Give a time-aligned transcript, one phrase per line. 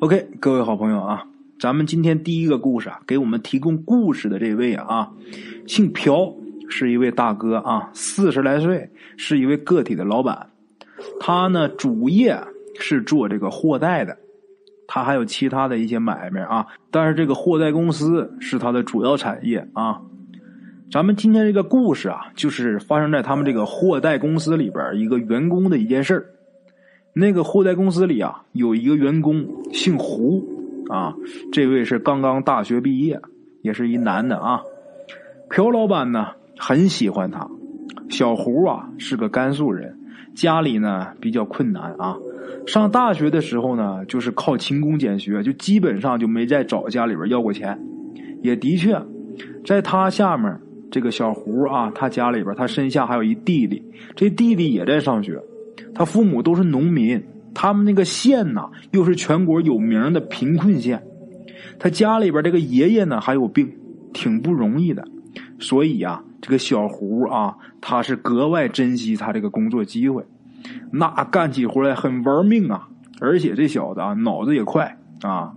[0.00, 1.26] OK，各位好朋友啊，
[1.58, 5.12] 咱们今天第一个故事啊，给我们提供故事的这位啊，
[5.66, 6.40] 姓朴，
[6.70, 8.88] 是一位大哥啊，四十来岁，
[9.18, 10.48] 是一位个体的老板。
[11.20, 12.34] 他呢，主业
[12.78, 14.16] 是做这个货代的，
[14.86, 20.00] 他还有其他的一些买卖啊，但是这个货代公司是他的主要产业啊。
[20.90, 26.24] 咱们今天这个故事啊，就是发生在他们这个货代公司里边一个员工的一件事儿。
[27.20, 30.42] 那个货代公司里啊，有一个员工姓胡
[30.88, 31.14] 啊，
[31.52, 33.20] 这位是刚刚大学毕业，
[33.60, 34.62] 也是一男的啊。
[35.50, 36.28] 朴老板呢
[36.58, 37.46] 很喜欢他。
[38.08, 39.96] 小胡啊是个甘肃人，
[40.34, 42.16] 家里呢比较困难啊。
[42.66, 47.78] 上大学的时候呢，就是靠勤工俭学，就基本上就没再找家里边要过钱。
[48.42, 49.00] 也的确，
[49.64, 50.58] 在他下面
[50.90, 53.82] 这个小胡啊，他家里边他身下还有一弟弟，
[54.16, 55.38] 这弟弟也在上学。
[55.94, 57.22] 他父母都是农民，
[57.54, 61.02] 他们那个县呐，又是全国有名的贫困县。
[61.78, 63.70] 他家里边这个爷爷呢还有病，
[64.12, 65.06] 挺不容易的。
[65.58, 70.24] 所以呀，这个小胡啊，他是格外珍惜他这个工作机会，
[70.92, 72.88] 那干起活来很玩命啊。
[73.20, 75.52] 而且这小子啊，脑子也快啊。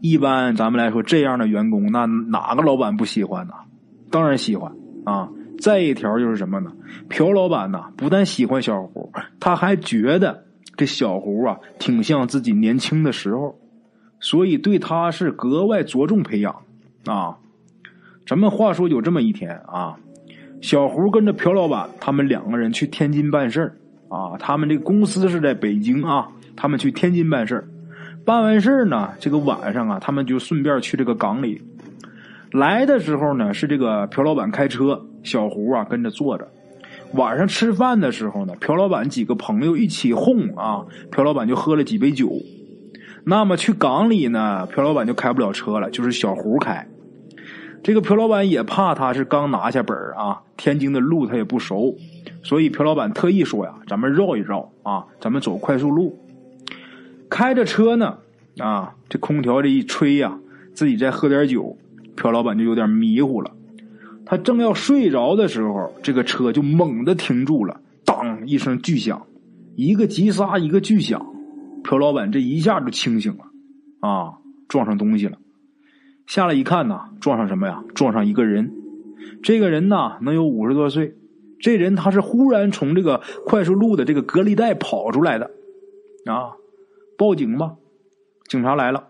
[0.00, 3.52] 一般咱们来说，这样的员工，那哪个老板不喜欢呢？
[4.10, 4.72] 当然喜欢
[5.04, 5.28] 啊。
[5.60, 6.72] 再一条就是什么呢？
[7.08, 10.44] 朴老板呢，不但喜欢小胡，他还觉得
[10.76, 13.58] 这小胡啊挺像自己年轻的时候，
[14.18, 16.54] 所以对他是格外着重培养
[17.06, 17.36] 啊。
[18.26, 19.96] 咱们话说有这么一天啊，
[20.60, 23.76] 小胡跟着朴老板他们两个人去天津办事儿
[24.08, 24.36] 啊。
[24.38, 27.68] 他们这公司是在北京啊，他们去天津办事儿，
[28.24, 31.62] 办完事儿呢，这个晚上啊，他们就顺便去这个港里。
[32.50, 35.06] 来的时候呢，是这个朴老板开车。
[35.22, 36.48] 小胡啊，跟着坐着。
[37.14, 42.32] 晚上吃饭的时候呢，朴老板几个朋友一起哄啊，朴老板就喝了几杯酒。
[43.24, 46.88] 那么去港里呢，朴老板就开不了车了，就是小胡开。
[47.82, 51.96] 这个朴老板也怕他是刚拿下本啊，天津的路他也不熟，
[52.42, 56.18] 所以朴老板特意说呀：“咱们绕一绕啊，咱们走快速路。”
[57.28, 58.18] 开着车呢，
[58.58, 60.38] 啊，这空调这一吹呀，
[60.74, 61.76] 自己再喝点酒，
[62.16, 63.50] 朴老板就有点迷糊了。
[64.24, 69.26] 他正要睡着的时候，这个车就猛地停住了，当一声巨响，
[69.76, 71.26] 一个急刹，一个巨响，
[71.82, 73.44] 朴老板这一下就清醒了，
[74.00, 74.34] 啊，
[74.68, 75.38] 撞上东西了，
[76.26, 77.82] 下来一看呐，撞上什么呀？
[77.94, 78.72] 撞上一个人，
[79.42, 81.14] 这个人呐能有五十多岁，
[81.60, 85.50] 这人他是忽然从这个快速路的这个隔离带跑出来的，
[86.26, 86.54] 啊，
[87.18, 87.74] 报警吧，
[88.48, 89.08] 警察来了，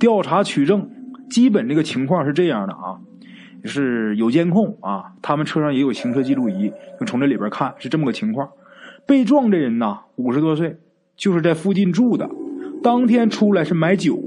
[0.00, 0.90] 调查取证，
[1.30, 3.00] 基本这个情况是这样的啊。
[3.64, 8.48] 是有监控啊，他们车上也有行车记录仪，就从这里边看是这么个情况。
[9.06, 10.76] 被撞的人呐，五十多岁，
[11.16, 12.28] 就是在附近住的，
[12.82, 14.22] 当天出来是买酒。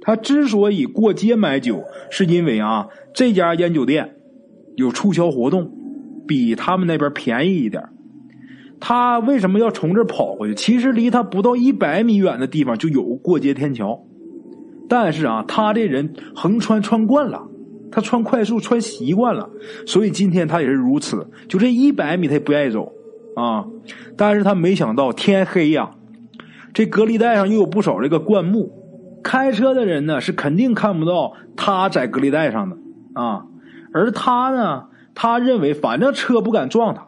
[0.00, 4.16] 他之所以过街买酒，是因为啊，这家烟酒店
[4.76, 5.72] 有促销活动，
[6.26, 7.82] 比他们那边便宜一点。
[8.80, 10.54] 他为什么要从这跑过去？
[10.54, 14.04] 其实离他不到一百米远的地方就有过街天桥，
[14.88, 17.48] 但是啊，他这人横穿穿惯了。
[17.94, 19.48] 他穿快速穿习惯了，
[19.86, 21.28] 所以今天他也是如此。
[21.48, 22.92] 就这一百米他也不愿意走
[23.36, 23.64] 啊！
[24.16, 25.92] 但是他没想到天黑呀，
[26.72, 28.72] 这隔离带上又有不少这个灌木，
[29.22, 32.76] 开车的人呢是肯定看不到他在隔离带上的
[33.14, 33.46] 啊。
[33.92, 37.06] 而他呢，他认为反正车不敢撞他，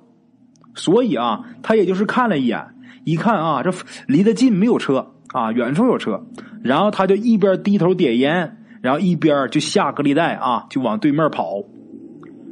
[0.76, 2.64] 所以啊，他也就是看了一眼，
[3.02, 3.72] 一看啊，这
[4.06, 6.24] 离得近没有车啊，远处有车，
[6.62, 8.58] 然后他就一边低头点烟。
[8.86, 11.64] 然后一边就下隔离带啊，就往对面跑。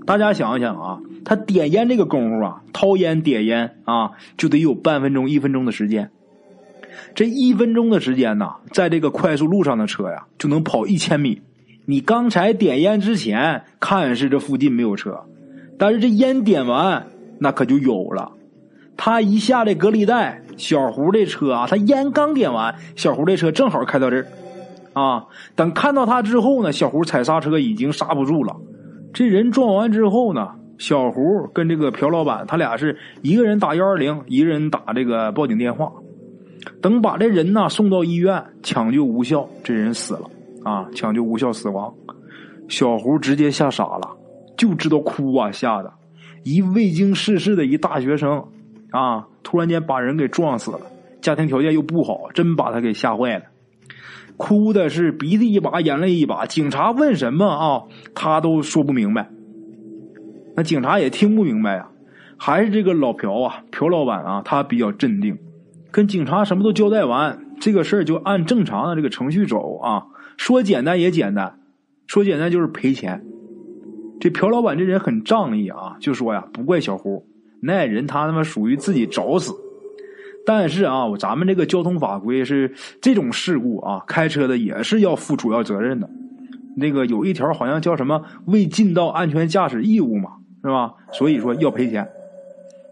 [0.05, 6.11] 大家想一想啊，他点烟这个功夫啊，掏烟点烟啊，就得有半分钟一分钟的时间。
[7.15, 11.41] 这一分钟的时间呢，在这个快速路上的车呀，就能跑一千米。
[11.87, 15.21] 你刚才点烟之前看是这附近没有车，
[15.79, 17.07] 但是这烟点完，
[17.39, 18.33] 那可就有了。
[18.97, 24.27] 他一下这隔离带，小胡这车啊，他烟刚点完，小胡这车正好开到这儿。
[24.95, 25.27] 啊！
[25.55, 28.57] 等看到他之后呢，小胡踩刹车已经刹不住了。
[29.13, 30.49] 这人撞完之后呢，
[30.79, 35.93] 小胡跟这个朴老板他俩是一个人打幺二零，一个人打这个报警电话。
[36.81, 40.31] 等把这人呢送到医院，抢救无效，这人死了
[40.65, 40.89] 啊！
[40.95, 41.93] 抢救无效死亡，
[42.69, 44.17] 小胡直接吓傻了，
[44.57, 45.53] 就知道哭啊！
[45.53, 45.93] 吓得
[46.43, 48.43] 一未经世事的一大学生
[48.91, 50.81] 啊，突然间把人给撞死了，
[51.21, 53.45] 家庭条件又不好，真把他给吓坏了。
[54.37, 57.83] 哭的是鼻涕一把眼泪一把，警察问什么啊，
[58.15, 59.31] 他都说不明白。
[60.57, 61.89] 那警察也听不明白呀，
[62.37, 65.39] 还是这个老朴啊，朴老板啊，他比较镇定，
[65.91, 70.07] 跟警察什么都交代完，这个事儿就按正常的这个程序走啊。
[70.37, 71.61] 说简单也简单，
[72.07, 73.25] 说简单就是赔钱。
[74.21, 77.27] 这朴老板这人很仗义啊，就说呀，不怪小胡，
[77.61, 79.55] 那人他他妈属于自己找死。
[80.47, 86.09] 但是啊，咱们这个交通法规是这种事故啊，开车的也是要负主要责任的。
[86.77, 90.33] 那个有一条好像叫什么未尽到安全驾驶义务嘛，
[90.63, 90.95] 是吧？
[91.13, 92.09] 所以说要赔钱。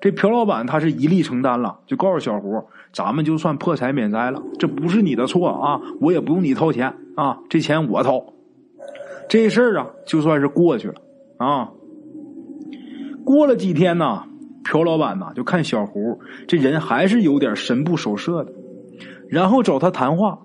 [0.00, 8.24] 这朴老板他是一力承担了，就告诉小胡，咱们就算破财免灾了，这不是你的错啊，我也不用你掏钱啊，这钱我掏。
[9.28, 10.94] 这事儿啊，就算是过去了
[11.38, 11.70] 啊。
[13.24, 14.24] 过了几天呢？
[14.64, 18.52] 朴老板呐，就看小胡这人还是有点神不守舍的，
[19.28, 20.38] 然后找他谈话，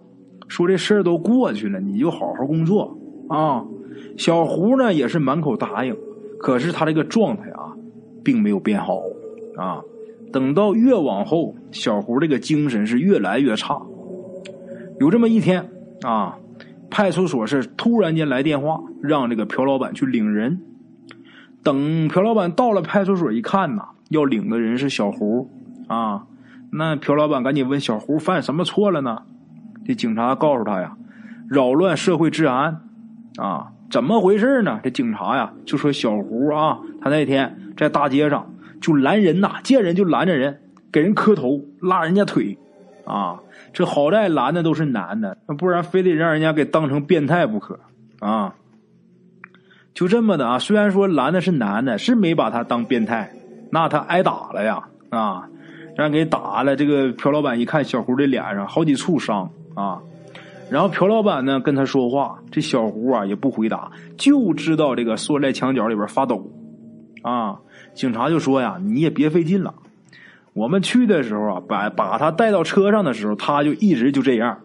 [0.48, 2.98] 说这事儿都过去了，你就好好工作
[3.30, 3.66] 啊。
[4.18, 5.96] 小胡呢也是满口答应，
[6.40, 7.74] 可是他这个状态啊，
[8.24, 9.02] 并没有变好
[9.58, 9.82] 啊。
[10.32, 13.82] 等到越往后，小胡这个精神是越来越差。
[15.00, 15.70] 有这么一天
[16.02, 16.38] 啊，
[16.90, 20.60] 派出所是突然间来电话，让这个朴老板去领人。
[21.64, 23.90] 等朴老板到了派出所一看呐。
[24.10, 25.50] 要领的人是小胡
[25.88, 26.26] 啊，
[26.72, 29.24] 那朴老板赶紧问小胡犯什么错了呢？
[29.86, 30.98] 这警察告诉他呀，
[31.50, 32.82] 扰乱社会治安
[33.38, 34.80] 啊，怎么回事呢？
[34.84, 40.60] 这警察呀就说小胡啊，他那天在大街上就拦人呐，见人就拦着人，
[40.92, 42.58] 给人磕头，拉人家腿
[43.06, 43.40] 啊。
[43.74, 47.80] 这好在拦的都是男的，不然非得让人家给当成变态不可
[48.20, 48.56] 啊。
[49.94, 53.32] 就这么的啊，虽然说拦的是男的，是没把他当变态。
[53.70, 55.48] 那他挨打了呀，啊，
[55.96, 56.76] 让给打了。
[56.76, 60.00] 这个朴老板一看小胡的脸上好几处伤啊，
[60.70, 66.50] 然后朴老板呢跟他说话，这小胡啊也不回答，就知道这个缩在墙角里边发抖
[67.22, 67.58] 啊。
[67.94, 69.74] 警察就说呀，你也别费劲了，
[70.54, 74.58] 我们去的时候啊，把把他带到车上的时候，他就一直就这样，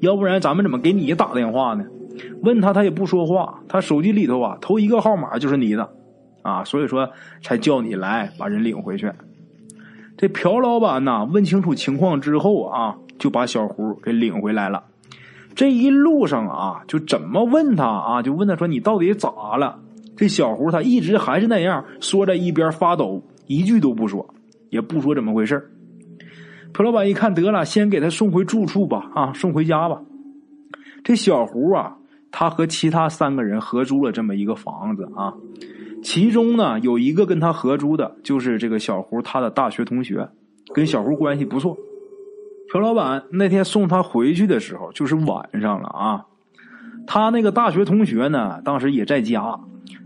[0.00, 1.84] 要不然咱们怎么给你打电话呢？
[2.42, 5.88] 问他他也不说话，他手机里头啊头一个号码就是你的。
[6.42, 7.08] 啊，所以说
[7.42, 9.10] 才叫你来把人领回去。
[10.16, 14.84] 这朴老板呢，问清楚情况之后啊，就把小胡给领回来了。
[15.54, 19.78] 这一路上啊，就怎么问他啊，就问他说：“你到底咋了？”
[20.16, 24.34] 这小胡他一直还是那样，缩在一边发抖，一句都不说，
[24.68, 25.70] 也不说怎么回事
[26.72, 30.00] 朴老板一看，得了，先给他送回住处吧，啊，送回家吧。
[31.02, 31.96] 这小胡啊，
[32.30, 35.32] 他和其他三个人合租了这么一个房子啊。
[36.02, 40.28] 其中呢，有一个跟他合租的，就是这个小胡他的大学同学，
[40.74, 41.76] 跟小胡关系不错。
[42.72, 46.24] 朴老板那天送他回去的时候，就是晚上了啊。
[47.06, 49.58] 他那个大学同学呢，当时也在家。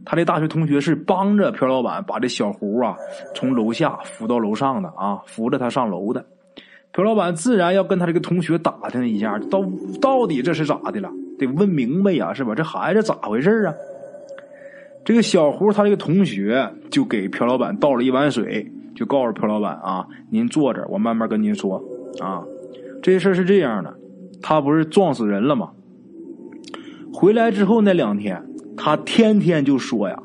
[0.07, 2.97] 他这大学同学是帮着朴老板把这小胡啊
[3.35, 6.25] 从楼下扶到楼上的啊，扶着他上楼的。
[6.93, 9.65] 朴老板自然要跟他这个同学打听一下，到
[10.01, 12.55] 到底这是咋的了，得问明白呀，是吧？
[12.55, 13.75] 这孩子咋回事啊？
[15.05, 21.83] 这个小胡他这个同学就给朴老板倒了一碗水，就告诉朴老板啊：“您坐着，我慢慢跟您说
[22.21, 22.43] 啊。”
[23.03, 23.95] 这事是这样的，
[24.41, 25.73] 他不是撞死人了吗？
[27.13, 28.43] 回来之后那两天，
[28.79, 30.23] 他天天就说呀：“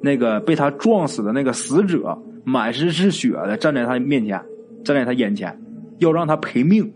[0.00, 4.40] 那个被他撞死的那个死者满身是血的站在他面前，
[4.84, 5.60] 站在他眼前，
[5.98, 6.92] 要让他赔命。”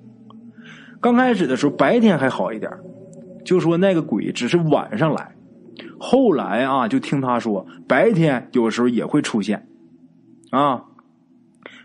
[1.02, 2.70] 刚开始的时候白天还好一点，
[3.44, 5.34] 就说那个鬼只是晚上来。
[5.98, 9.66] 后来啊，就听他说，白天有时候也会出现，
[10.50, 10.84] 啊，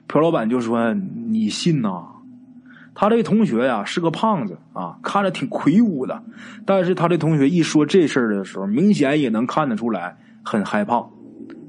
[0.07, 0.93] 朴老板就说
[1.29, 2.05] ：“你信呐？”
[2.95, 6.21] 他这同学呀是个胖子啊，看着挺魁梧的，
[6.65, 11.05] 但是他这同学一说这事儿的时候，明显也能看得出来很害怕。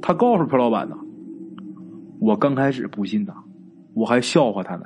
[0.02, 0.96] 他告诉朴老板呢
[2.18, 3.32] ：“我刚开始不信呐，
[3.94, 4.84] 我还笑话他呢。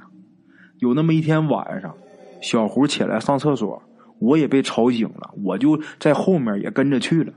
[0.81, 1.95] 有那么一天晚上，
[2.43, 3.83] 小胡起来上厕所。”
[4.25, 7.33] 我也被吵醒了，我就在后面也跟着去了。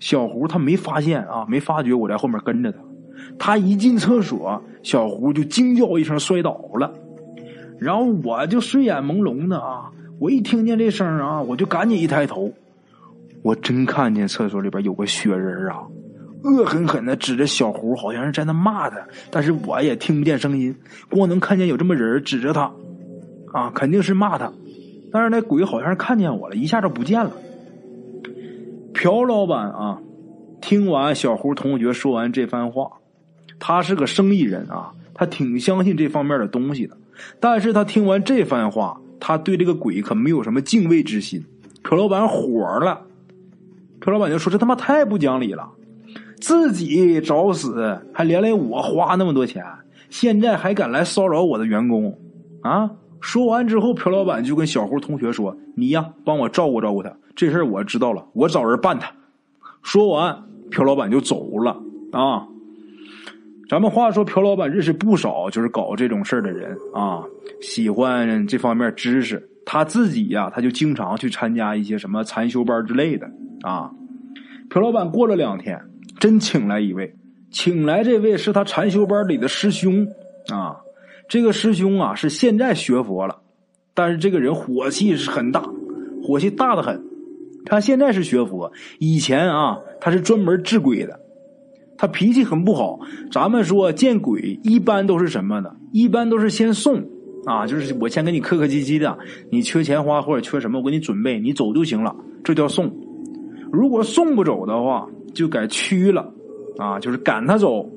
[0.00, 2.78] 小胡他没发现啊，没发觉我在后面跟着他。
[3.38, 6.92] 他一进厕所，小胡就惊叫一声摔倒了。
[7.78, 12.50] 然后我就睡眼朦胧的啊，我一听见这声啊，我就赶紧一抬头，
[13.42, 15.82] 我真看见厕所里边有个雪人啊，
[16.42, 18.96] 恶狠狠的指着小胡，好像是在那骂他。
[19.30, 20.74] 但是我也听不见声音，
[21.10, 22.70] 光能看见有这么人指着他，
[23.52, 24.50] 啊，肯定是骂他。
[25.10, 27.30] 但是那鬼好像是看见我了，一下就不见了。
[28.92, 29.98] 朴老板啊，
[30.60, 32.90] 听完小胡同学说完这番话，
[33.58, 36.96] 他是个生意人啊，他挺相信这方面的东西的。
[37.40, 41.44] 但是他听完这番话，他对这个鬼可没有什么敬畏之心。
[41.82, 43.00] 朴老板火了，
[44.00, 45.70] 朴老板就说：“这他妈太不讲理了，
[46.40, 49.64] 自己找死，还连累我花那么多钱，
[50.10, 52.18] 现在还敢来骚扰我的员工
[52.62, 52.90] 啊！
[53.20, 59.10] 说完之后，朴老板就跟小胡同学说：“你呀，帮我照顾照顾他，这事儿我知道了，我找人办他。”
[59.82, 61.76] 说完，朴老板就走了
[62.12, 62.46] 啊。
[63.68, 67.24] 咱们话说，朴老板认识不少就是搞这种事儿的人啊，
[67.60, 69.48] 喜欢这方面知识。
[69.64, 73.28] 他自己呀，他就经常去参加一些什么禅修班之类的
[73.62, 73.90] 啊。
[74.70, 75.80] 朴老板过了两天，
[76.20, 77.16] 真请来一位，
[77.50, 80.06] 请来这位是他禅修班里的师兄
[80.52, 80.76] 啊。
[81.28, 83.36] 这个师兄啊，是现在学佛了，
[83.94, 85.64] 但是这个人火气是很大，
[86.22, 87.04] 火气大的很。
[87.64, 91.20] 他现在是学佛，以前啊，他是专门治鬼的。
[91.98, 93.00] 他脾气很不好。
[93.32, 95.74] 咱们说见鬼，一般都是什么呢？
[95.92, 97.02] 一般都是先送
[97.44, 99.18] 啊，就是我先给你客客气气的，
[99.50, 102.14] 你缺钱花或者缺什么，我给你准备，你走就行了，
[102.44, 102.94] 这叫送。
[103.72, 106.32] 如果送不走的话，就改驱了
[106.78, 107.90] 啊，就是赶他走。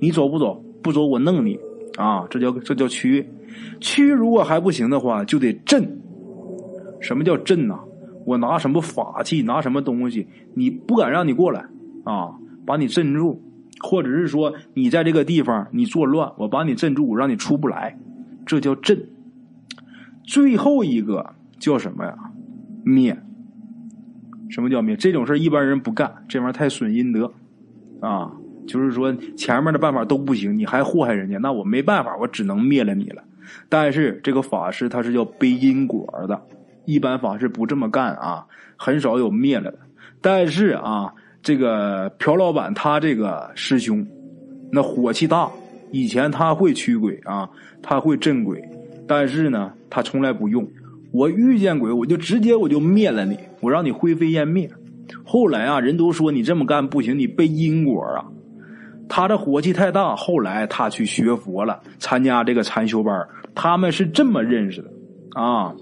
[0.00, 0.62] 你走不走？
[0.82, 1.58] 不走我弄你
[1.98, 3.28] 啊，这叫这叫驱。
[3.80, 6.00] 驱如果还不行的话，就得震。
[7.00, 7.76] 什么叫震呢？
[8.24, 11.66] 我拿什么法器，拿什么东西，你不敢让你过来
[12.04, 12.34] 啊。
[12.64, 13.42] 把你镇住，
[13.80, 17.98] 或者是说你在这个地方你作乱，我把你镇住，让你出不来，
[18.46, 19.08] 这叫镇。
[20.22, 22.14] 最后一个叫什么呀？
[22.84, 23.18] 灭。
[24.50, 24.96] 什么叫灭？
[24.96, 27.32] 这种事一般人不干，这玩意儿太损阴德
[28.00, 28.32] 啊！
[28.68, 33.24] 就是说前面的办法都不行，你还祸害人家，那我没办法，我只能灭了你了。
[33.68, 36.40] 但是这个法师他是要背因果的，
[36.84, 38.46] 一般法师不这么干啊，
[38.76, 39.78] 很少有灭了的。
[40.20, 41.12] 但是啊。
[41.40, 44.04] 这个朴老板他这个师兄，
[44.72, 45.48] 那火气大。
[45.92, 47.48] 以前他会驱鬼啊，
[47.80, 48.62] 他会镇鬼，
[49.06, 50.68] 但是呢，他从来不用。
[51.12, 54.68] 我遇见鬼，我就直接我就灭了你，我让你灰飞烟灭。
[55.24, 58.26] 后来啊，人都说你这么干不行，你背因果啊。
[59.08, 63.26] 他的火气太大，后来他去学佛了，参加这个禅修班。
[63.54, 64.90] 他们是这么认识的
[65.40, 65.74] 啊。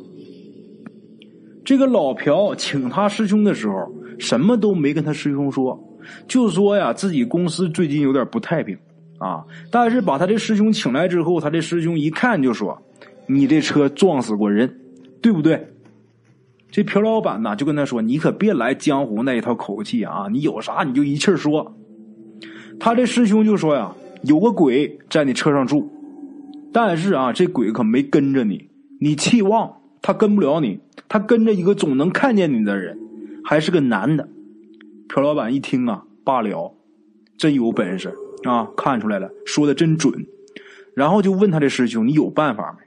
[1.64, 3.92] 这个老朴请他师兄的时候。
[4.18, 5.78] 什么都没跟他师兄说，
[6.26, 8.75] 就说呀自己公司最近有点不太平
[9.18, 9.45] 啊。
[9.71, 12.80] 但是把他这师兄请来之后，他这师兄一看就说
[13.28, 14.80] ：“你这车撞死过人，
[15.21, 15.68] 对不对？”
[16.73, 20.28] 这朴老板呢就跟他说：“你可别来江湖那一套口气啊！
[20.33, 21.76] 你有啥你就一气说。”
[22.78, 25.90] 他这师兄就说呀：“有个鬼在你车上住，
[26.73, 28.68] 但是啊这鬼可没跟着你，
[29.00, 32.99] 你气旺他跟不了你，他跟着一个总能看见你的人。”
[33.49, 34.28] 还是个男的，
[35.09, 36.75] 朴老板一听啊，罢了，
[37.38, 40.26] 真有本事啊，看出来了，说的真准。
[40.95, 42.85] 然后就问他的师兄：“你有办法没？”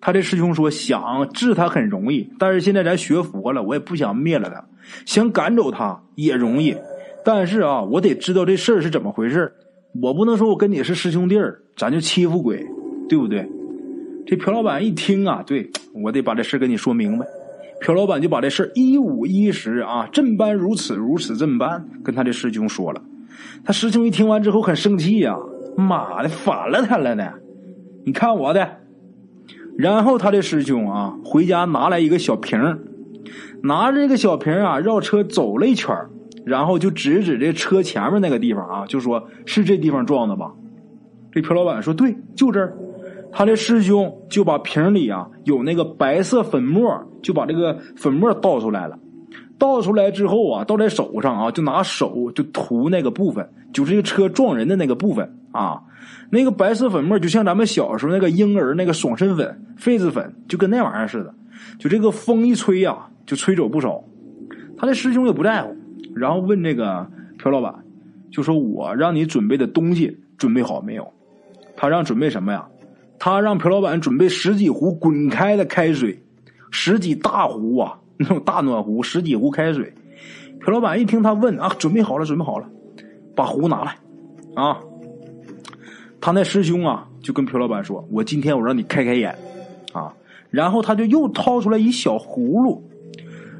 [0.00, 4.64] 他这师兄说：“想治他很容易，但是现在咱学佛了，我也不想灭了他，
[5.04, 6.76] 想赶走他也容易。
[7.24, 9.52] 但是啊，我得知道这事儿是怎么回事
[10.00, 12.66] 我不能说我跟你是师兄弟儿，咱就欺负鬼，
[13.08, 13.46] 对不对？”
[14.26, 17.26] 这朴老板一听啊，对我得把这事跟你说明白。
[17.80, 23.02] 朴老板就把这事一五一十啊，这般如此，如此这般，跟他的师兄说了。
[23.64, 25.36] 他师兄一听完之后很生气呀，
[25.76, 27.32] 妈的，反了他了呢！
[28.04, 28.78] 你看我的。
[29.76, 32.60] 然后他的师兄啊，回家拿来一个小瓶
[33.62, 35.94] 拿着这个小瓶啊，绕车走了一圈
[36.44, 40.52] 然后就指指这车前面那个地方啊，就说是这地方撞的吧。
[41.30, 42.76] 这朴老板说对，就这儿。
[43.34, 46.84] 他的师兄就把瓶里啊有那个白色粉末，
[47.22, 48.98] 就把这个粉末倒出来了。
[49.58, 55.80] 倒出来之后啊，倒在手上啊，就拿手就涂那个部分，就这个车撞人的那个部分啊。
[56.30, 61.32] 那个白色粉末就像咱们小时候那个婴儿那个爽身粉、痱子粉，就跟那玩意儿似的。
[61.78, 64.02] 就这个风一吹呀，就吹走不少。
[64.76, 65.74] 他的师兄也不在乎，
[66.14, 67.06] 然后问这个
[67.38, 67.74] 朴老板，
[68.30, 71.12] 就说我让你准备的东西准备好没有？
[71.76, 72.68] 他让准备什么呀？
[73.18, 76.22] 他让朴老板准备十几壶滚开的开水，
[76.70, 79.92] 十几大壶啊，那种大暖壶，十几壶开水。
[80.60, 82.68] 朴老板一听他问啊，准备好了，准备好了，
[83.34, 83.96] 把壶拿来
[84.54, 84.78] 啊。
[86.20, 89.36] 他那师兄啊，就跟朴老板说：“我今天我让你开开眼
[89.92, 90.14] 啊。”
[90.50, 92.82] 然后他就又掏出来一小葫芦，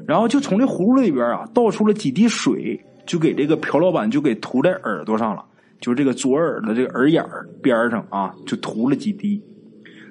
[0.07, 5.43] 然后就从这葫芦里边啊倒出了几滴水，就给这个朴老板就给涂在耳朵上了，
[5.79, 7.23] 就是这个左耳的这个耳眼
[7.61, 9.41] 边上啊，就涂了几滴。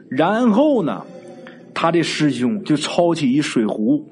[0.09, 1.05] 然后呢，
[1.75, 4.07] 他的师兄就抄起一水壶，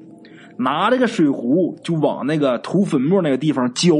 [0.57, 3.95] 拿这个水壶就往那个涂粉末那个地方浇。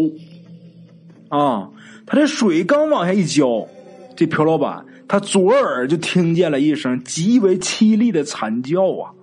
[1.29, 1.69] 啊，
[2.05, 3.67] 他这水刚往下一浇，
[4.15, 9.13] 这朴老板他左耳就听见了一声极为凄厉的惨叫啊！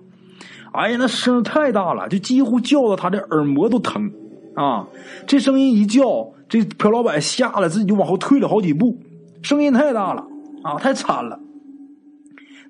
[0.71, 4.11] 哎呀，那声太大了，就几乎叫的他的耳膜都疼
[4.55, 4.87] 啊！
[5.25, 8.97] 这声音一叫，这朴老板吓得自己就往后退了好几步，
[9.41, 10.27] 声音太大了
[10.63, 11.39] 啊，太惨了。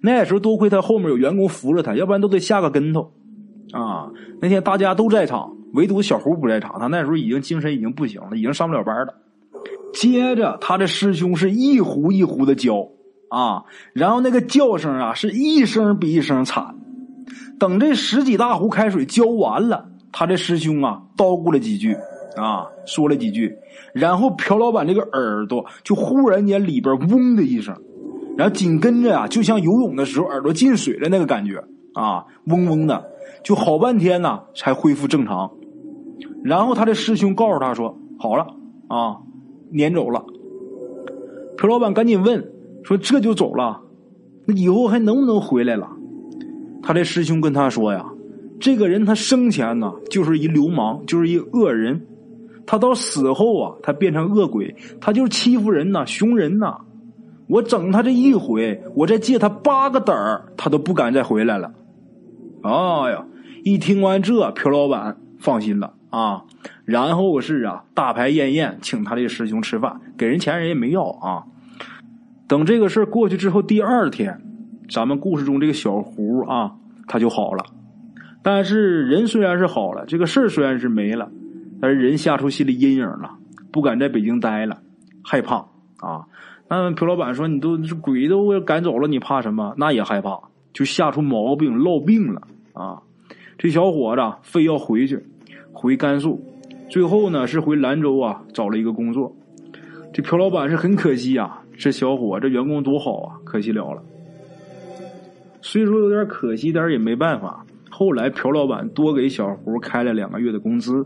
[0.01, 3.11] 那时候多亏他后面有员工扶着他，要不然都得下个跟头。
[3.71, 4.09] 啊，
[4.41, 6.79] 那天大家都在场，唯独小胡不在场。
[6.79, 9.13] 他那时候已经精神已经不行了，已经上不了班了。
[9.93, 12.87] 接着，他的师兄是一壶一壶的浇
[13.29, 16.75] 啊，然后那个叫声啊是一声比一声惨。
[17.59, 21.93] 等这十几大壶开水浇完了，他这师兄啊叨咕了几句
[22.37, 23.53] 啊，说了几句，
[23.93, 27.75] 然后朴老板这个耳朵就忽然间里边嗡的一声，
[28.37, 31.63] 然后紧跟着啊，就像游泳的时候耳朵进水的那个感觉
[31.93, 33.05] 啊，嗡嗡的。
[33.43, 35.49] 就好半天呢，才恢复正常。
[36.43, 38.47] 然后他的师兄告诉他说：“好了
[38.87, 39.17] 啊，
[39.71, 40.25] 撵走了。”
[41.57, 42.51] 朴老板赶紧问
[42.83, 43.81] 说：“这就走了？
[44.45, 45.89] 那以后还能不能回来了？”
[46.89, 48.03] 他的师兄跟他说：“呀，
[48.59, 52.03] 这个人他生前呢就是一流氓，就是一恶人。
[52.65, 56.79] 他到死后啊，他变成恶鬼，他就是欺负人呐，凶人呐。
[57.45, 61.71] 我整他这一回，我再借他八个胆儿，他都不敢再回来了。”
[62.65, 63.23] 哎呀！
[63.63, 66.41] 一听完这，朴老板放心了啊。
[66.85, 71.43] 然后是啊，大排宴宴，请他的师兄吃饭，给人钱人也没要啊。
[72.47, 74.41] 等这个事儿过去之后，第二天，
[74.89, 76.75] 咱们故事中这个小胡啊，
[77.07, 77.63] 他就好了。
[78.41, 81.29] 但是人虽然是好了，这个事儿虽然是没了，
[81.79, 83.31] 但是人吓出心理阴影了，
[83.71, 84.79] 不敢在北京待了，
[85.23, 85.57] 害怕
[85.97, 86.25] 啊。
[86.69, 89.73] 那朴老板说：“你都鬼都赶走了，你怕什么？
[89.77, 90.39] 那也害怕。”
[90.71, 92.43] 就吓出毛病落病了
[92.73, 93.01] 啊！
[93.57, 95.25] 这小伙子非要回去，
[95.73, 96.39] 回甘肃，
[96.89, 99.35] 最后呢是回兰州啊找了一个工作。
[100.13, 104.03] 这朴老板是很可惜啊，这小伙这员工多好啊，可惜了了。
[105.61, 107.65] 虽说有点可惜，但是也没办法。
[107.89, 111.05] 后来朴老板多给小胡开了两个月的工资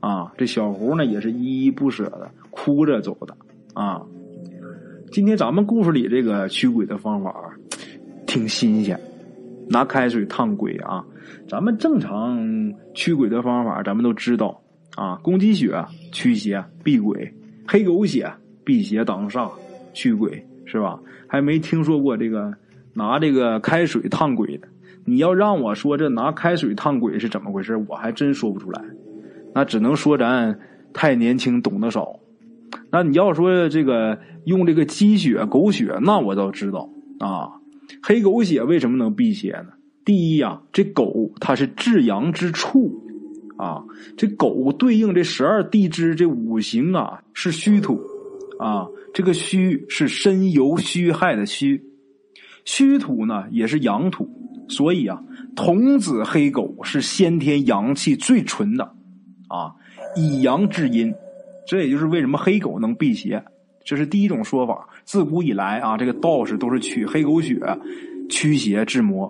[0.00, 3.36] 啊，这小胡呢也是依依不舍的，哭着走的
[3.74, 4.02] 啊。
[5.12, 7.34] 今天咱们故事里这个驱鬼的方法。
[8.26, 8.98] 挺新鲜，
[9.68, 11.04] 拿开水烫鬼啊！
[11.46, 14.60] 咱们正常驱鬼的方法，咱们都知道
[14.96, 15.20] 啊。
[15.22, 17.32] 公鸡血驱邪避鬼，
[17.64, 18.28] 黑狗血
[18.64, 19.48] 辟邪挡煞
[19.92, 20.98] 驱鬼，是吧？
[21.28, 22.52] 还没听说过这个
[22.94, 24.66] 拿这个开水烫鬼的。
[25.04, 28.82] 你要让我说这拿开水烫鬼是怎么回事，我还真说不出来。
[29.54, 30.58] 那只能说咱
[30.92, 32.18] 太年轻，懂得少。
[32.90, 37.50] 那你要说这个用这个鸡血、狗血，那我倒知道啊。
[38.02, 39.66] 黑狗血为什么能辟邪呢？
[40.04, 42.92] 第一呀，这狗它是至阳之处，
[43.56, 43.84] 啊，
[44.16, 48.00] 这狗对应这十二地支这五行啊是虚土，
[48.58, 51.82] 啊，这个虚是身游虚害的虚，
[52.64, 54.28] 虚土呢也是阳土，
[54.68, 55.22] 所以啊，
[55.54, 58.84] 童子黑狗是先天阳气最纯的，
[59.48, 59.74] 啊，
[60.16, 61.14] 以阳制阴，
[61.66, 63.44] 这也就是为什么黑狗能辟邪。
[63.84, 64.88] 这是第一种说法。
[65.04, 67.60] 自古以来啊，这个道士都是取黑狗血
[68.30, 69.26] 驱邪治魔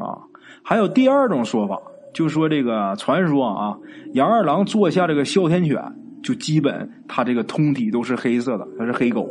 [0.00, 0.18] 啊。
[0.64, 1.80] 还有第二种说法，
[2.12, 3.78] 就说这个传说啊，
[4.14, 5.80] 杨二郎坐下这个哮天犬，
[6.24, 9.30] 就基本他这个通体都是黑色的，它是黑狗。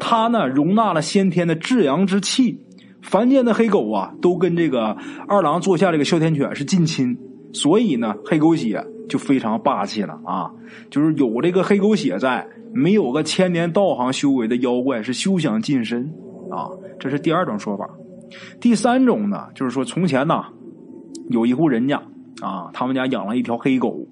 [0.00, 2.60] 它呢容纳了先天的至阳之气，
[3.04, 4.96] 凡间的黑狗啊，都跟这个
[5.28, 7.16] 二郎坐下这个哮天犬是近亲，
[7.52, 10.50] 所以呢，黑狗血就非常霸气了啊，
[10.90, 12.48] 就是有这个黑狗血在。
[12.76, 16.12] 没有个千年道行修为的妖怪是休想近身
[16.50, 16.66] 啊！
[16.98, 17.88] 这是第二种说法。
[18.60, 20.46] 第三种呢，就是说从前呐，
[21.30, 22.02] 有一户人家
[22.40, 24.08] 啊，他们家养了一条黑狗。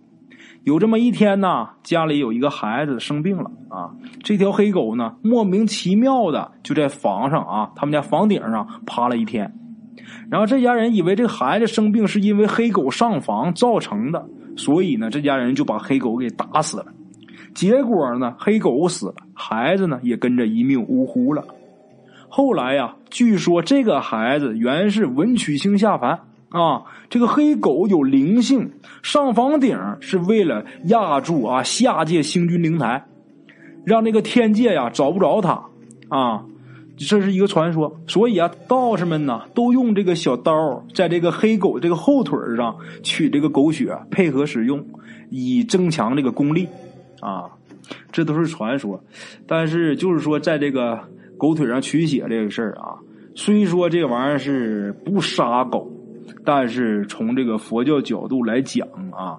[0.64, 3.90] 有这么一天呢，家里有一个孩子生病了啊，
[4.22, 9.52] 这条黑狗呢，莫名其妙的就在房上啊，他们家房顶上趴了一天。
[10.30, 14.24] 然后这家人以为这孩子生病是因为黑狗上房造成的，
[14.56, 16.86] 所以呢，这家人就把黑狗给打死了。
[17.54, 21.44] 结果呢，黑狗死了，孩子呢也跟着一命呜呼了。
[22.28, 26.20] 后来呀，据说这个孩子原是文曲星下凡
[26.52, 28.70] 啊，这个黑狗有灵性，
[29.02, 33.04] 上房顶是为了压住啊下界星君灵台，
[33.84, 35.62] 让那个天界呀找不着他
[36.08, 36.44] 啊。
[36.98, 44.84] 这是一个传说，所以啊，道士们呢都用这个小刀在这个黑狗这个后腿上取这个狗血，配合使用，
[45.30, 46.68] 以增强这个功力。
[47.20, 47.50] 啊，
[48.12, 49.02] 这都是传说，
[49.46, 51.00] 但是就是说，在这个
[51.38, 52.98] 狗腿上取血这个事儿啊，
[53.34, 55.90] 虽说这玩意儿是不杀狗，
[56.44, 59.38] 但是从这个佛教角度来讲啊，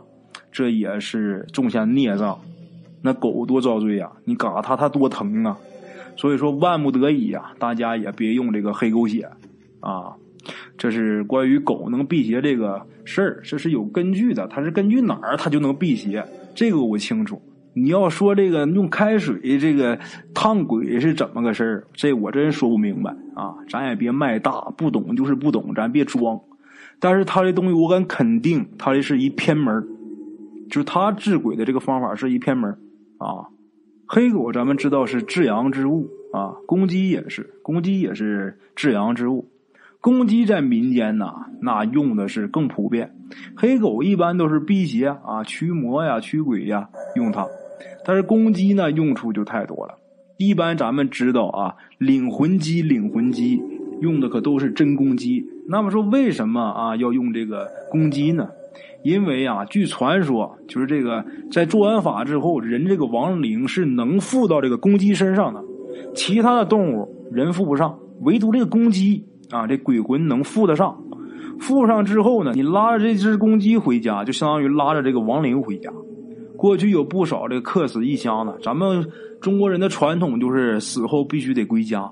[0.52, 2.40] 这也是种下孽障。
[3.02, 5.58] 那狗多遭罪呀，你嘎它它多疼啊！
[6.16, 9.30] 所以说万不得已呀，大家也别用这个黑狗血
[9.82, 10.14] 啊。
[10.78, 17.42] 这是关于狗能辟邪这个事儿，这是有根据的，它是根据哪儿它就能辟邪，这个我清楚。
[17.74, 20.00] 你要说这个用开水这个
[20.34, 21.88] 烫鬼是怎么个事儿？
[21.94, 23.56] 这我真说不明白啊！
[23.68, 26.40] 咱也别卖大，不懂就是不懂，咱别装。
[27.04, 29.86] 但是他这东西，我敢肯定，他这是一偏门
[30.70, 32.72] 就是他治鬼的这个方法是一偏门
[33.18, 33.52] 啊。
[34.08, 39.50] 黑狗咱们知道是至阳之物啊，公鸡也是，公鸡也是至阳之物。
[40.00, 43.14] 公鸡在民间呐，那用的是更普遍。
[43.54, 46.88] 黑狗一般都是辟邪啊、驱魔呀、驱鬼呀
[47.18, 47.46] 用它。
[48.06, 49.98] 但是公鸡呢，用处就太多了。
[50.38, 53.62] 一般咱们知道啊，领魂鸡，领魂鸡
[54.00, 55.46] 用的可都是真公鸡。
[55.68, 58.50] 那么说，为什么啊要用这个公鸡呢？
[59.04, 65.62] 因为啊，据传说，就是这个在做完法之后，人这个亡灵是能附到这个公鸡身上的，
[66.16, 70.98] 其他的动物人附不上，唯独这个公鸡啊，这鬼魂能附得上。
[71.60, 75.92] 附上之后呢，你拉着这只公鸡回家，就相当于拉着这个亡灵回家。
[76.58, 79.06] 过去有不少这个客死异乡的，咱们
[79.42, 82.10] 中国人的传统就是死后必须得归家，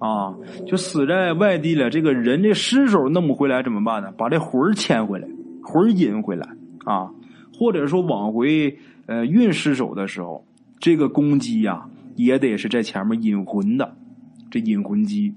[0.00, 0.34] 啊，
[0.66, 1.88] 就死在外地了。
[1.88, 4.12] 这个人这尸首弄不回来怎么办呢？
[4.16, 5.28] 把这魂牵回来，
[5.62, 6.48] 魂引回来
[6.84, 7.10] 啊，
[7.56, 10.44] 或者说往回呃运尸首的时候，
[10.78, 11.84] 这个公鸡呀
[12.16, 13.94] 也得是在前面引魂的，
[14.50, 15.34] 这引魂鸡。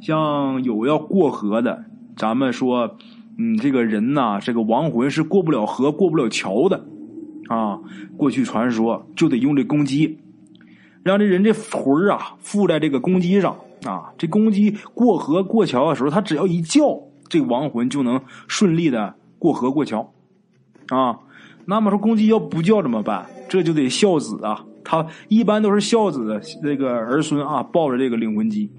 [0.00, 1.84] 像有要过河的，
[2.16, 2.96] 咱们说，
[3.38, 6.84] 嗯，这个人呐，这个亡魂是过不了河、过不了桥的。
[7.48, 7.78] 啊，
[8.16, 10.18] 过去传说就得用这公鸡，
[11.02, 14.12] 让这人这魂啊附在这个公鸡上啊。
[14.18, 20.12] 这公鸡过河过桥的时候，它只要一叫，这亡魂就能顺利的过河过桥
[20.88, 21.18] 啊。
[21.66, 23.26] 那么说公鸡要不叫怎么办？
[23.48, 28.70] 这就得孝子啊，他一般都是孝子这个儿孙啊，抱着这个灵魂鸡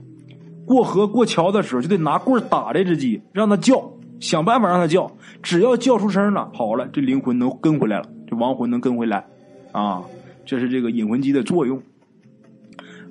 [0.65, 5.10] 过河过桥的时候，就得拿棍打这只鸡，让它叫，想办法让它叫，
[5.41, 8.10] 只要叫出声了，好了，这灵魂能跟回来了。
[8.28, 9.26] 这亡魂能跟回来，
[9.72, 10.04] 啊，
[10.46, 11.82] 这是这个引魂鸡的作用。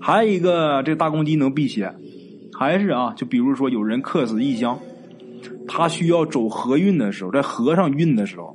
[0.01, 1.93] 还有一个，这大公鸡能辟邪，
[2.53, 4.79] 还是啊，就比如说有人客死异乡，
[5.67, 8.55] 他需要走河运的时候，在河上运的时候，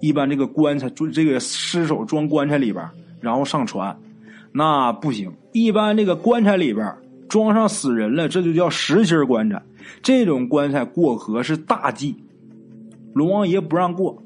[0.00, 2.84] 一般这个棺材这个尸首装棺材里边，
[3.20, 3.96] 然后上船，
[4.52, 5.32] 那不行。
[5.52, 6.92] 一般这个棺材里边
[7.28, 9.62] 装上死人了，这就叫实心棺材。
[10.02, 12.16] 这种棺材过河是大忌，
[13.14, 14.22] 龙王爷不让过。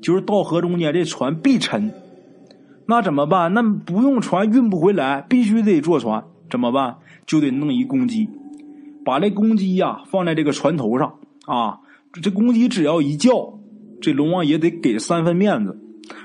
[0.00, 1.92] 就是到河中间，这船必沉，
[2.90, 3.54] 那怎么办？
[3.54, 6.96] 那不用船运不回来，必须得坐船，怎么办？
[7.24, 8.28] 就得弄一公鸡，
[9.04, 11.14] 把这公鸡呀放在这个船头上
[11.46, 11.78] 啊。
[12.20, 13.60] 这公鸡只要一叫，
[14.02, 15.78] 这龙王爷得给三分面子，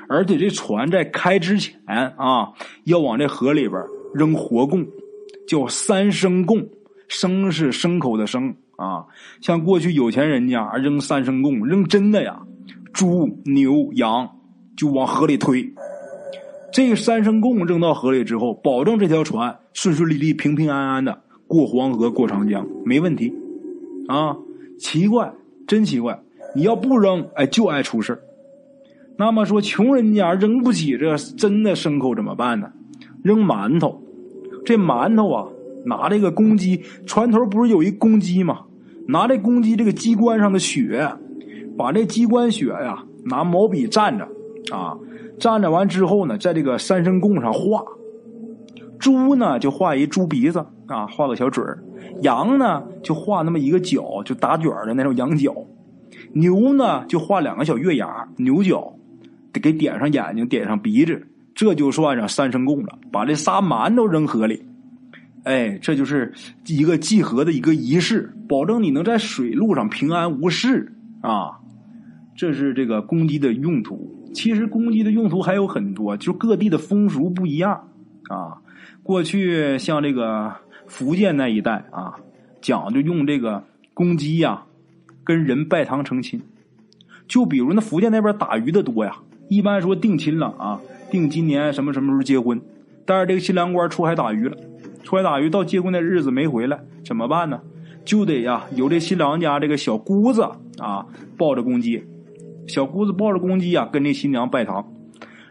[0.09, 1.75] 而且这船在开之前
[2.17, 2.53] 啊，
[2.85, 3.79] 要往这河里边
[4.15, 4.83] 扔活供，
[5.47, 6.67] 叫三牲供，
[7.07, 9.05] 牲是牲口的牲啊。
[9.39, 12.41] 像过去有钱人家扔三牲供，扔真的呀。
[12.91, 14.27] 猪、牛、羊
[14.75, 15.61] 就往河里推，
[16.75, 23.33] 这个三牲供扔到河里之后，保证这条船顺顺利利、平平安安的过黄河、过长江，没问题。
[24.09, 24.35] 啊，
[24.77, 25.31] 奇怪，
[25.65, 26.19] 真奇怪！
[26.53, 28.19] 你要不扔，哎，就爱出事
[29.17, 32.73] 那么说，穷人家扔不起这真的牲口怎么办呢？
[33.23, 34.01] 扔馒头。
[34.65, 35.47] 这馒头啊，
[35.85, 38.63] 拿这个公鸡船头不是有一公鸡吗？
[39.07, 41.09] 拿这公鸡这个鸡冠上的血。
[41.77, 44.27] 把这鸡冠血呀，拿毛笔蘸着，
[44.75, 44.97] 啊，
[45.39, 47.83] 站着完之后呢，在这个三牲供上画。
[48.97, 51.77] 猪呢就画一猪鼻子，啊，画个小嘴儿；
[52.21, 55.51] 羊呢就画那么一个角，就打卷的那种羊角；
[56.31, 58.95] 牛呢就画两个小月牙，牛角，
[59.53, 61.21] 给点上眼睛，点上鼻子，
[61.53, 62.97] 这就算上三牲供了。
[63.11, 64.63] 把这仨馒头扔河里，
[65.43, 66.33] 哎，这就是
[66.65, 71.59] 一个祭河的一个仪式，保证你能在水路上平安无事啊。
[72.35, 74.24] 这是这个公鸡的用途。
[74.35, 77.87] 其实公鸡的用途还有很多，就各地的风俗不一样
[78.27, 78.61] 啊。
[79.01, 80.53] 过去像这个
[80.87, 82.13] 福建那一带啊，
[82.61, 84.63] 讲究用这个公鸡呀，
[85.23, 86.41] 跟人拜堂成亲。
[87.27, 89.15] 就比如那福建那边打鱼的多呀，
[89.47, 92.61] 一般说定亲了啊，定今年什么什么时候结婚，
[93.05, 94.57] 但是这个新郎官出海打鱼了，
[95.01, 97.61] 出海打鱼到结婚的日子没回来，怎么办呢？
[98.03, 100.43] 就得呀，由这新郎家这个小姑子
[100.77, 101.05] 啊，
[101.37, 102.03] 抱着公鸡。
[102.75, 104.85] 小姑子抱着公鸡呀，跟这新娘拜堂，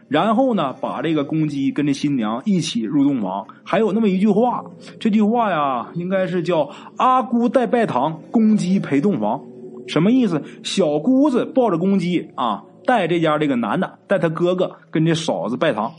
[0.07, 3.47] 然后呢，把这个公鸡跟这新娘一起入洞房。
[3.63, 4.63] 还有那么一句话，
[4.99, 9.41] 这句话呀，应该是叫“阿姑带拜堂，公鸡陪洞房”。
[9.89, 10.39] 什么意思？
[10.61, 15.91] 小姑子抱着公鸡啊，带这家这个男的，带他哥哥跟这嫂子拜堂。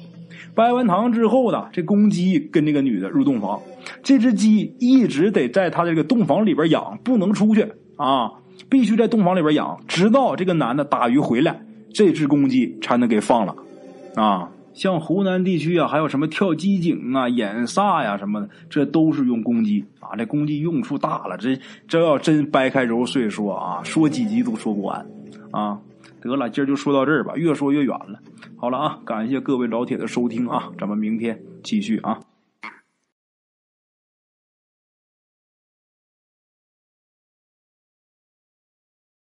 [0.54, 3.60] 拜完堂之后呢，这公鸡跟这个女的入洞房。
[4.04, 8.30] 这只鸡一直得在他这个洞房里边养，不能出去啊。
[8.68, 11.60] 必须在洞房里边养，直到这个男的打鱼回来，
[11.92, 13.54] 这只公鸡才能给放了，
[14.14, 14.50] 啊！
[14.74, 20.14] 像湖南地区啊，还有什么跳机井啊、演煞呀什么的，这都是用公鸡啊。
[20.18, 25.06] 这公鸡用处大了，这这要真掰开揉碎说啊，说几集都说不完
[25.50, 25.78] 啊。
[26.20, 28.18] 得了，今儿就说到这儿吧，越说越远了。
[28.56, 32.20] 好了啊，感谢各位老铁的收听啊，咱们明天继续啊。